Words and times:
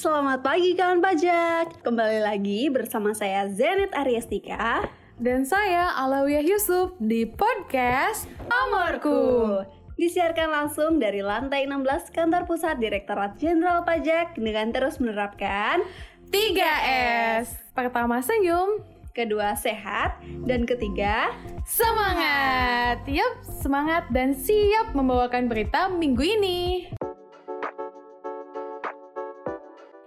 Selamat 0.00 0.40
pagi 0.40 0.72
kawan 0.72 1.04
pajak. 1.04 1.84
Kembali 1.84 2.24
lagi 2.24 2.72
bersama 2.72 3.12
saya 3.12 3.44
Zenit 3.52 3.92
Ariastika 3.92 4.88
dan 5.20 5.44
saya 5.44 5.92
Alawiyah 5.92 6.40
Yusuf 6.40 6.96
di 6.96 7.28
podcast 7.28 8.24
Amorku. 8.48 9.60
Disiarkan 10.00 10.48
langsung 10.48 10.96
dari 10.96 11.20
lantai 11.20 11.68
16 11.68 12.16
kantor 12.16 12.48
pusat 12.48 12.80
Direktorat 12.80 13.36
Jenderal 13.36 13.84
Pajak 13.84 14.40
dengan 14.40 14.72
terus 14.72 14.96
menerapkan 15.04 15.84
3S. 16.32 17.60
Pertama 17.76 18.24
senyum, 18.24 18.80
kedua 19.12 19.52
sehat, 19.52 20.16
dan 20.48 20.64
ketiga 20.64 21.28
semangat. 21.68 23.04
Yap, 23.04 23.44
semangat 23.44 24.08
dan 24.08 24.32
siap 24.32 24.96
membawakan 24.96 25.44
berita 25.44 25.92
minggu 25.92 26.24
ini. 26.24 26.88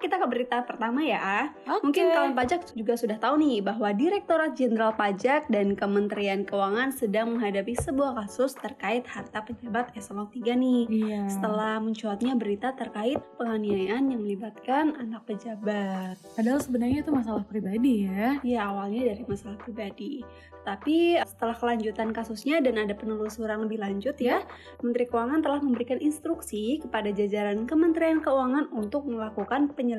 Kita 0.04 0.20
ke 0.20 0.28
berita 0.28 0.60
pertama 0.68 1.00
ya. 1.00 1.56
Okay. 1.64 1.80
Mungkin 1.80 2.06
kawan 2.12 2.34
pajak 2.36 2.76
juga 2.76 3.00
sudah 3.00 3.16
tahu 3.16 3.40
nih 3.40 3.64
bahwa 3.64 3.96
Direktorat 3.96 4.52
Jenderal 4.52 4.92
Pajak 5.00 5.48
dan 5.48 5.80
Kementerian 5.80 6.44
Keuangan 6.44 6.92
sedang 6.92 7.40
menghadapi 7.40 7.72
sebuah 7.80 8.20
kasus 8.20 8.52
terkait 8.60 9.08
harta 9.08 9.40
pejabat 9.48 9.96
eselon 9.96 10.28
3 10.28 10.60
nih. 10.60 10.84
Iya. 10.92 11.22
Setelah 11.32 11.80
mencuatnya 11.80 12.36
berita 12.36 12.76
terkait 12.76 13.24
penganiayaan 13.40 14.12
yang 14.12 14.20
melibatkan 14.20 14.92
anak 15.00 15.24
pejabat. 15.24 16.20
Padahal 16.36 16.60
sebenarnya 16.60 17.08
itu 17.08 17.12
masalah 17.16 17.48
pribadi 17.48 18.04
ya. 18.12 18.44
Iya, 18.44 18.60
awalnya 18.68 19.16
dari 19.16 19.24
masalah 19.24 19.56
pribadi. 19.56 20.20
Tapi 20.64 21.20
setelah 21.28 21.60
kelanjutan 21.60 22.16
kasusnya 22.16 22.64
dan 22.64 22.80
ada 22.80 22.96
penelusuran 22.96 23.68
lebih 23.68 23.84
lanjut 23.84 24.16
ya, 24.16 24.48
Menteri 24.80 25.12
Keuangan 25.12 25.44
telah 25.44 25.60
memberikan 25.60 26.00
instruksi 26.00 26.80
kepada 26.80 27.12
jajaran 27.12 27.68
Kementerian 27.68 28.24
Keuangan 28.24 28.72
untuk 28.72 29.04
melakukan 29.04 29.76
penyelidikan 29.76 29.93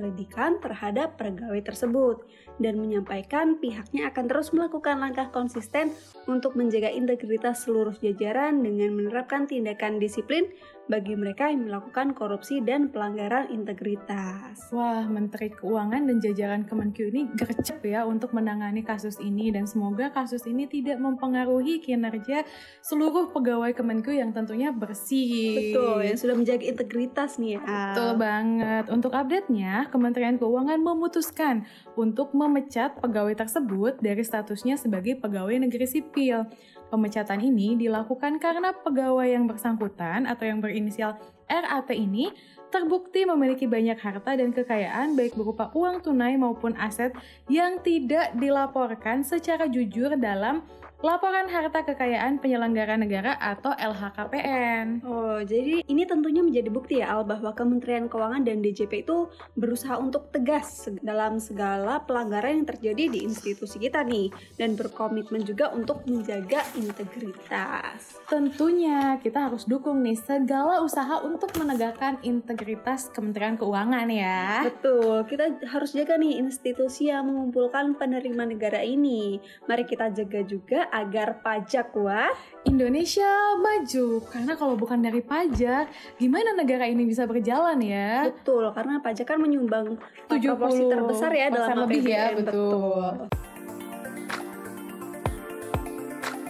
terhadap 0.62 1.20
pegawai 1.20 1.62
tersebut 1.62 2.24
dan 2.62 2.78
menyampaikan 2.78 3.58
pihaknya 3.58 4.10
akan 4.10 4.24
terus 4.30 4.54
melakukan 4.54 5.02
langkah 5.02 5.28
konsisten 5.30 5.90
untuk 6.30 6.54
menjaga 6.54 6.90
integritas 6.90 7.66
seluruh 7.66 7.94
jajaran 7.98 8.62
dengan 8.62 8.94
menerapkan 8.94 9.44
tindakan 9.44 9.98
disiplin 9.98 10.46
bagi 10.84 11.16
mereka 11.16 11.48
yang 11.48 11.64
melakukan 11.64 12.12
korupsi 12.12 12.60
dan 12.60 12.92
pelanggaran 12.92 13.48
integritas. 13.48 14.68
Wah, 14.68 15.08
Menteri 15.08 15.48
Keuangan 15.48 16.04
dan 16.04 16.20
jajaran 16.20 16.62
Kemenkeu 16.68 17.08
ini 17.08 17.32
gercep 17.32 17.80
ya 17.88 18.04
untuk 18.04 18.36
menangani 18.36 18.84
kasus 18.84 19.16
ini 19.16 19.48
dan 19.48 19.64
semoga 19.64 20.12
kasus 20.12 20.44
ini 20.44 20.68
tidak 20.68 21.00
mempengaruhi 21.00 21.80
kinerja 21.80 22.44
seluruh 22.84 23.32
pegawai 23.32 23.72
Kemenkeu 23.72 24.12
yang 24.12 24.36
tentunya 24.36 24.70
bersih. 24.76 25.72
Betul, 25.72 26.04
yang 26.04 26.18
sudah 26.20 26.36
menjaga 26.36 26.64
integritas 26.68 27.40
nih 27.40 27.56
ya. 27.56 27.62
Betul 27.64 28.10
banget. 28.20 28.84
Untuk 28.92 29.12
update-nya, 29.16 29.88
Kementerian 29.88 30.36
Keuangan 30.36 30.80
memutuskan 30.84 31.64
untuk 31.96 32.36
memecat 32.36 33.00
pegawai 33.00 33.32
tersebut 33.32 34.04
dari 34.04 34.20
statusnya 34.20 34.76
sebagai 34.76 35.16
pegawai 35.16 35.64
negeri 35.64 35.88
sipil. 35.88 36.44
Pemecatan 36.92 37.42
ini 37.42 37.74
dilakukan 37.74 38.38
karena 38.38 38.70
pegawai 38.70 39.26
yang 39.26 39.50
bersangkutan 39.50 40.30
atau 40.30 40.46
yang 40.46 40.62
inicial 40.74 41.18
RAT 41.62 41.94
ini 41.94 42.34
terbukti 42.74 43.22
memiliki 43.22 43.70
banyak 43.70 43.94
harta 44.02 44.34
dan 44.34 44.50
kekayaan 44.50 45.14
baik 45.14 45.38
berupa 45.38 45.70
uang 45.78 46.02
tunai 46.02 46.34
maupun 46.34 46.74
aset 46.74 47.14
yang 47.46 47.78
tidak 47.86 48.34
dilaporkan 48.34 49.22
secara 49.22 49.70
jujur 49.70 50.18
dalam 50.18 50.66
Laporan 51.04 51.52
Harta 51.52 51.84
Kekayaan 51.84 52.40
Penyelenggara 52.40 52.96
Negara 52.96 53.36
atau 53.36 53.76
LHKPN. 53.76 55.04
Oh, 55.04 55.36
jadi 55.44 55.84
ini 55.84 56.08
tentunya 56.08 56.40
menjadi 56.40 56.72
bukti 56.72 57.04
ya 57.04 57.12
Al 57.12 57.28
bahwa 57.28 57.52
Kementerian 57.52 58.08
Keuangan 58.08 58.40
dan 58.40 58.64
DJP 58.64 59.04
itu 59.04 59.28
berusaha 59.52 60.00
untuk 60.00 60.32
tegas 60.32 60.88
dalam 61.04 61.36
segala 61.44 62.00
pelanggaran 62.08 62.64
yang 62.64 62.68
terjadi 62.72 63.12
di 63.12 63.20
institusi 63.20 63.76
kita 63.76 64.00
nih 64.00 64.32
dan 64.56 64.80
berkomitmen 64.80 65.44
juga 65.44 65.76
untuk 65.76 66.08
menjaga 66.08 66.64
integritas. 66.72 68.24
Tentunya 68.24 69.20
kita 69.20 69.52
harus 69.52 69.68
dukung 69.68 70.00
nih 70.00 70.16
segala 70.16 70.80
usaha 70.80 71.20
untuk 71.20 71.43
menegakkan 71.52 72.16
integritas 72.24 73.12
Kementerian 73.12 73.60
Keuangan 73.60 74.08
ya. 74.08 74.64
Betul, 74.64 75.28
kita 75.28 75.60
harus 75.68 75.92
jaga 75.92 76.16
nih 76.16 76.40
institusi 76.40 77.12
yang 77.12 77.28
mengumpulkan 77.28 77.94
penerima 78.00 78.48
negara 78.48 78.80
ini. 78.80 79.38
Mari 79.68 79.84
kita 79.84 80.08
jaga 80.14 80.40
juga 80.42 80.88
agar 80.88 81.44
pajak 81.44 81.92
wah 82.00 82.32
Indonesia 82.64 83.28
maju. 83.60 84.24
Karena 84.24 84.52
kalau 84.56 84.74
bukan 84.74 85.04
dari 85.04 85.20
pajak, 85.20 86.16
gimana 86.16 86.56
negara 86.56 86.88
ini 86.88 87.04
bisa 87.04 87.28
berjalan 87.28 87.78
ya? 87.84 88.32
Betul, 88.32 88.72
karena 88.72 89.04
pajak 89.04 89.26
kan 89.28 89.38
menyumbang 89.40 90.00
70 90.32 90.40
proporsi 90.54 90.82
terbesar 90.88 91.30
ya 91.36 91.46
dalam 91.52 91.84
lebih 91.84 92.00
APBN. 92.00 92.14
ya, 92.16 92.24
betul. 92.32 93.43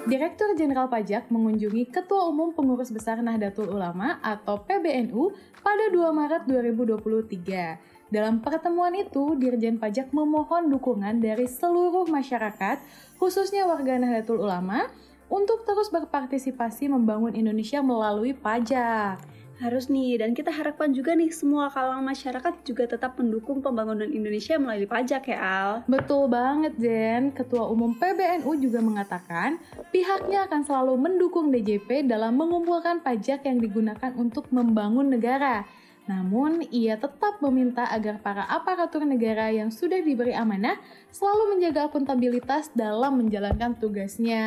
Direktur 0.05 0.53
Jenderal 0.53 0.93
Pajak 0.93 1.33
mengunjungi 1.33 1.89
Ketua 1.89 2.29
Umum 2.29 2.53
Pengurus 2.53 2.93
Besar 2.93 3.25
Nahdlatul 3.25 3.73
Ulama 3.73 4.21
atau 4.21 4.61
PBNU 4.61 5.33
pada 5.65 5.89
2 5.89 6.13
Maret 6.13 6.45
2023. 6.45 8.13
Dalam 8.13 8.45
pertemuan 8.45 8.93
itu, 8.93 9.33
Dirjen 9.41 9.81
Pajak 9.81 10.13
memohon 10.13 10.69
dukungan 10.69 11.25
dari 11.25 11.49
seluruh 11.49 12.05
masyarakat, 12.05 12.85
khususnya 13.17 13.65
warga 13.65 13.97
Nahdlatul 13.97 14.45
Ulama, 14.45 14.93
untuk 15.33 15.65
terus 15.65 15.89
berpartisipasi 15.89 16.93
membangun 16.93 17.33
Indonesia 17.33 17.81
melalui 17.81 18.37
pajak. 18.37 19.25
Harus 19.63 19.87
nih, 19.87 20.19
dan 20.19 20.35
kita 20.35 20.51
harapkan 20.51 20.91
juga 20.91 21.15
nih 21.15 21.31
semua 21.31 21.71
kalangan 21.71 22.03
masyarakat 22.03 22.67
juga 22.67 22.91
tetap 22.91 23.15
mendukung 23.15 23.63
pembangunan 23.63 24.11
Indonesia 24.11 24.59
melalui 24.59 24.91
pajak 24.91 25.31
ya 25.31 25.39
Al. 25.39 25.71
Betul 25.87 26.27
banget 26.27 26.75
Zen, 26.75 27.31
Ketua 27.31 27.71
Umum 27.71 27.95
PBNU 27.95 28.51
juga 28.59 28.83
mengatakan 28.83 29.63
pihaknya 29.95 30.51
akan 30.51 30.67
selalu 30.67 30.95
mendukung 30.99 31.55
DJP 31.55 32.11
dalam 32.11 32.35
mengumpulkan 32.35 33.07
pajak 33.07 33.47
yang 33.47 33.63
digunakan 33.63 34.11
untuk 34.19 34.51
membangun 34.51 35.07
negara. 35.07 35.63
Namun, 36.05 36.61
ia 36.69 37.01
tetap 37.01 37.41
meminta 37.41 37.89
agar 37.89 38.21
para 38.21 38.45
aparatur 38.45 39.09
negara 39.09 39.49
yang 39.49 39.73
sudah 39.73 40.05
diberi 40.05 40.37
amanah 40.37 40.77
selalu 41.09 41.57
menjaga 41.57 41.89
akuntabilitas 41.89 42.69
dalam 42.77 43.25
menjalankan 43.25 43.73
tugasnya. 43.81 44.45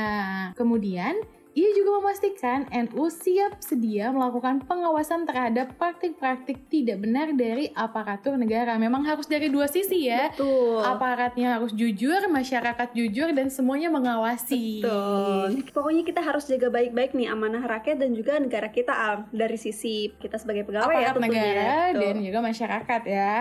Kemudian, 0.54 1.18
ia 1.58 1.74
juga 1.74 1.98
memastikan 1.98 2.70
NU 2.70 3.10
siap 3.10 3.58
sedia 3.66 4.14
melakukan 4.14 4.62
pengawasan 4.70 5.26
terhadap 5.26 5.74
praktik-praktik 5.82 6.70
tidak 6.70 7.02
benar 7.02 7.34
dari 7.34 7.74
aparatur 7.74 8.38
negara. 8.38 8.78
Memang 8.78 9.02
harus 9.02 9.26
dari 9.26 9.50
dua 9.50 9.66
sisi 9.66 10.06
ya. 10.06 10.30
Betul. 10.30 10.86
Aparatnya 10.86 11.58
harus 11.58 11.74
jujur, 11.74 12.30
masyarakat 12.30 12.94
jujur, 12.94 13.34
dan 13.34 13.50
semuanya 13.50 13.90
mengawasi. 13.90 14.86
Betul. 14.86 15.66
Pokoknya 15.74 16.06
kita 16.06 16.22
harus 16.22 16.46
jaga 16.46 16.70
baik-baik 16.70 17.18
nih 17.18 17.34
amanah 17.34 17.66
rakyat 17.66 18.06
dan 18.06 18.14
juga 18.14 18.38
negara 18.38 18.70
kita 18.70 18.94
Al. 18.94 19.26
Dari 19.34 19.58
sisi 19.58 20.14
kita 20.22 20.38
sebagai 20.38 20.62
pegawai 20.62 20.94
ya 20.94 21.10
Aparat 21.10 21.18
tentunya. 21.18 21.42
negara 21.42 21.74
Betul. 21.90 22.02
dan 22.06 22.16
juga 22.22 22.40
masyarakat 22.46 23.02
ya. 23.10 23.36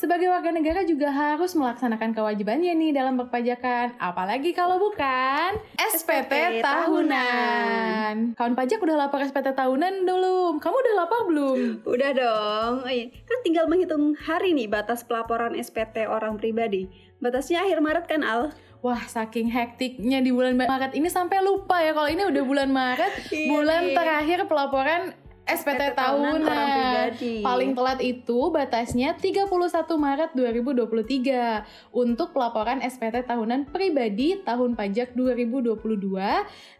Sebagai 0.00 0.32
warga 0.32 0.48
negara 0.48 0.80
juga 0.80 1.12
harus 1.12 1.52
melaksanakan 1.52 2.16
kewajibannya 2.16 2.72
nih 2.72 2.96
dalam 2.96 3.20
berpajakan. 3.20 4.00
Apalagi 4.00 4.56
kalau 4.56 4.80
bukan 4.80 5.60
SPT 5.76 6.64
tahunan. 6.64 8.32
Kawan 8.32 8.56
pajak 8.56 8.80
udah 8.80 8.96
lapor 8.96 9.20
SPT 9.20 9.52
tahunan 9.52 10.08
belum? 10.08 10.56
Kamu 10.56 10.72
udah 10.72 10.94
lapor 11.04 11.28
belum? 11.28 11.58
Udah 11.84 12.10
dong. 12.16 12.72
Oh 12.80 12.88
iya. 12.88 13.12
Kan 13.28 13.44
tinggal 13.44 13.68
menghitung 13.68 14.16
hari 14.16 14.56
nih 14.56 14.72
batas 14.72 15.04
pelaporan 15.04 15.52
SPT 15.52 16.08
orang 16.08 16.40
pribadi. 16.40 16.88
Batasnya 17.20 17.60
akhir 17.60 17.84
Maret 17.84 18.08
kan 18.08 18.24
Al? 18.24 18.56
Wah, 18.80 19.04
saking 19.04 19.52
hektiknya 19.52 20.24
di 20.24 20.32
bulan 20.32 20.56
Maret 20.56 20.96
ini 20.96 21.12
sampai 21.12 21.44
lupa 21.44 21.84
ya 21.84 21.92
kalau 21.92 22.08
ini 22.08 22.24
udah 22.24 22.42
bulan 22.48 22.72
Maret, 22.72 23.12
Iya 23.28 23.52
bulan 23.52 23.82
nih. 23.84 23.96
terakhir 24.00 24.48
pelaporan 24.48 25.12
SPT, 25.50 25.80
SPT 25.80 25.82
tahunan 25.98 26.32
tahunan. 26.38 26.46
orang 26.46 26.68
pribadi. 26.70 27.34
Paling 27.42 27.70
telat 27.74 28.00
itu 28.00 28.40
batasnya 28.54 29.10
31 29.18 29.50
Maret 29.98 30.30
2023 30.38 31.94
untuk 31.94 32.30
pelaporan 32.30 32.78
SPT 32.84 33.26
tahunan 33.26 33.70
pribadi 33.74 34.38
tahun 34.46 34.78
pajak 34.78 35.18
2022 35.18 35.74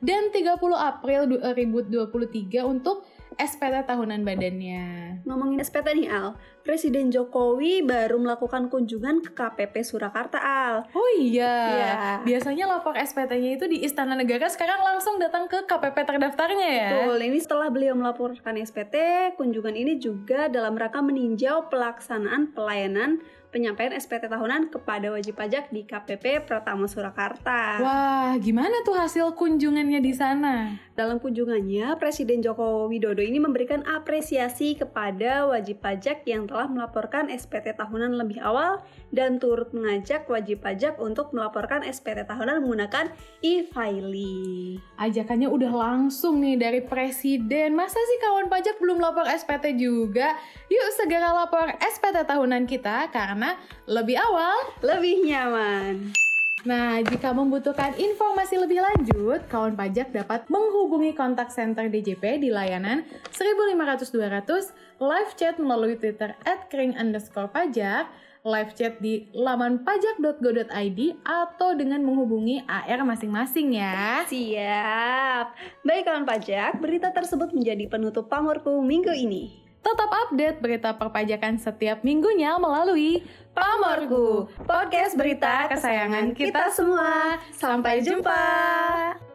dan 0.00 0.22
30 0.30 0.54
April 0.78 1.20
2023 1.42 2.62
untuk 2.66 3.02
SPT 3.38 3.86
tahunan 3.86 4.20
badannya. 4.26 4.86
Ngomongin 5.24 5.62
SPT 5.62 5.96
nih 5.96 6.08
Al, 6.10 6.34
Presiden 6.60 7.08
Jokowi 7.08 7.80
baru 7.80 8.20
melakukan 8.20 8.68
kunjungan 8.68 9.24
ke 9.24 9.32
KPP 9.32 9.80
Surakarta 9.80 10.36
Al. 10.36 10.84
Oh 10.92 11.10
iya. 11.16 11.56
Iya. 11.56 11.92
Biasanya 12.26 12.68
lapor 12.68 13.00
SPT-nya 13.00 13.56
itu 13.56 13.64
di 13.64 13.80
Istana 13.80 14.12
Negara, 14.12 14.44
sekarang 14.50 14.84
langsung 14.84 15.16
datang 15.16 15.48
ke 15.48 15.64
KPP 15.64 15.96
terdaftarnya 16.04 16.68
ya. 16.68 16.90
Betul, 16.92 17.18
ini 17.24 17.38
setelah 17.40 17.72
beliau 17.72 17.96
melaporkan 17.96 18.59
SPT, 18.60 18.96
kunjungan 19.40 19.72
ini 19.72 19.96
juga 19.96 20.52
dalam 20.52 20.76
rangka 20.76 21.00
meninjau 21.00 21.72
pelaksanaan 21.72 22.52
pelayanan 22.52 23.24
penyampaian 23.50 23.90
SPT 23.98 24.30
tahunan 24.30 24.70
kepada 24.70 25.10
wajib 25.10 25.34
pajak 25.34 25.74
di 25.74 25.82
KPP 25.82 26.46
Pratama 26.46 26.86
Surakarta. 26.86 27.82
Wah, 27.82 28.32
gimana 28.38 28.86
tuh 28.86 28.94
hasil 28.94 29.34
kunjungannya 29.34 29.98
di 29.98 30.14
sana? 30.14 30.78
Dalam 30.94 31.18
kunjungannya, 31.18 31.98
Presiden 31.98 32.38
Joko 32.46 32.86
Widodo 32.86 33.18
ini 33.18 33.42
memberikan 33.42 33.82
apresiasi 33.82 34.78
kepada 34.78 35.50
wajib 35.50 35.82
pajak 35.82 36.22
yang 36.30 36.46
telah 36.46 36.70
melaporkan 36.70 37.26
SPT 37.26 37.74
tahunan 37.74 38.14
lebih 38.14 38.38
awal 38.38 38.86
dan 39.10 39.42
turut 39.42 39.74
mengajak 39.74 40.30
wajib 40.30 40.62
pajak 40.62 41.00
untuk 41.02 41.34
melaporkan 41.34 41.82
SPT 41.82 42.28
tahunan 42.30 42.62
menggunakan 42.62 43.10
e-filing. 43.42 44.78
Ajakannya 45.00 45.50
udah 45.50 45.72
langsung 45.74 46.38
nih 46.38 46.54
dari 46.54 46.80
Presiden. 46.84 47.74
Masa 47.74 47.98
sih 47.98 48.18
kawan 48.22 48.46
pajak 48.46 48.78
belum 48.78 49.02
lapor 49.02 49.26
SPT 49.26 49.74
juga? 49.74 50.38
Yuk 50.70 50.86
segera 51.00 51.34
lapor 51.34 51.66
SPT 51.80 52.22
tahunan 52.28 52.68
kita 52.68 53.10
karena 53.10 53.39
lebih 53.88 54.16
awal, 54.16 54.58
lebih 54.80 55.22
nyaman. 55.24 56.12
Nah, 56.60 57.00
jika 57.00 57.32
membutuhkan 57.32 57.96
informasi 57.96 58.60
lebih 58.60 58.84
lanjut, 58.84 59.48
kawan 59.48 59.72
pajak 59.72 60.12
dapat 60.12 60.44
menghubungi 60.52 61.16
kontak 61.16 61.48
center 61.48 61.88
DJP 61.88 62.36
di 62.36 62.52
layanan 62.52 63.08
15500-200, 63.32 65.00
live 65.00 65.32
chat 65.40 65.56
melalui 65.56 65.96
Twitter 65.96 66.36
at 66.44 66.68
kering 66.68 66.92
underscore 67.00 67.48
pajak, 67.48 68.12
live 68.44 68.76
chat 68.76 69.00
di 69.00 69.24
laman 69.32 69.88
pajak.go.id 69.88 71.00
atau 71.24 71.70
dengan 71.76 72.04
menghubungi 72.04 72.60
AR 72.68 73.08
masing-masing 73.08 73.80
ya. 73.80 74.28
Siap. 74.28 75.46
Baik 75.80 76.12
kawan 76.12 76.28
pajak, 76.28 76.76
berita 76.76 77.08
tersebut 77.08 77.56
menjadi 77.56 77.88
penutup 77.88 78.28
pamorku 78.28 78.84
minggu 78.84 79.16
ini. 79.16 79.69
Tetap 79.80 80.10
update 80.12 80.60
berita 80.60 80.92
perpajakan 80.92 81.56
setiap 81.56 82.04
minggunya 82.04 82.60
melalui 82.60 83.24
Pamorku, 83.56 84.46
podcast 84.68 85.18
berita 85.18 85.66
kesayangan 85.72 86.36
kita 86.36 86.70
semua. 86.70 87.40
Sampai 87.56 88.04
jumpa. 88.04 89.29